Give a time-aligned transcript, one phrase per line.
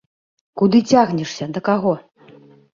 [0.61, 1.93] Куды цягнешся, да каго?